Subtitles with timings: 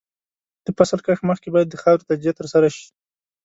[0.65, 2.87] د فصل کښت مخکې باید د خاورې تجزیه ترسره شي.